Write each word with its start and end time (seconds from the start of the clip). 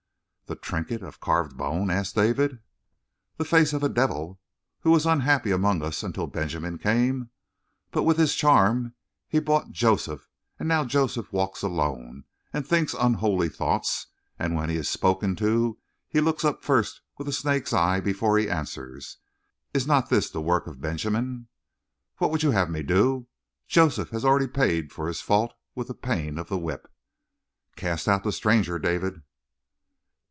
"The 0.47 0.55
trinket 0.57 1.01
of 1.01 1.21
carved 1.21 1.55
bone?" 1.55 1.89
asked 1.89 2.13
David. 2.15 2.59
"The 3.37 3.45
face 3.45 3.71
of 3.71 3.83
a 3.83 3.87
devil! 3.89 4.41
Who 4.81 4.91
was 4.91 5.05
unhappy 5.05 5.49
among 5.49 5.81
us 5.81 6.03
until 6.03 6.27
Benjamin 6.27 6.77
came? 6.77 7.29
But 7.89 8.03
with 8.03 8.17
his 8.17 8.35
charm 8.35 8.93
he 9.29 9.39
bought 9.39 9.71
Joseph, 9.71 10.27
and 10.59 10.67
now 10.67 10.83
Joseph 10.83 11.31
walks 11.31 11.61
alone 11.61 12.25
and 12.51 12.67
thinks 12.67 12.93
unholy 12.93 13.47
thoughts, 13.47 14.07
and 14.37 14.53
when 14.53 14.69
he 14.69 14.75
is 14.75 14.89
spoken 14.89 15.37
to 15.37 15.77
he 16.09 16.19
looks 16.19 16.43
up 16.43 16.61
first 16.65 16.99
with 17.17 17.29
a 17.29 17.33
snake's 17.33 17.71
eye 17.71 18.01
before 18.01 18.37
he 18.37 18.49
answers. 18.49 19.19
Is 19.73 19.87
not 19.87 20.09
this 20.09 20.29
the 20.29 20.41
work 20.41 20.67
of 20.67 20.81
Benjamin?" 20.81 21.47
"What 22.17 22.29
would 22.29 22.43
you 22.43 22.51
have 22.51 22.69
me 22.69 22.83
do? 22.83 23.27
Joseph 23.69 24.09
has 24.09 24.25
already 24.25 24.47
paid 24.47 24.91
for 24.91 25.07
his 25.07 25.21
fault 25.21 25.53
with 25.75 25.87
the 25.87 25.93
pain 25.93 26.37
of 26.37 26.49
the 26.49 26.57
whip." 26.57 26.91
"Cast 27.77 28.09
out 28.09 28.25
the 28.25 28.33
stranger, 28.33 28.77
David." 28.77 29.21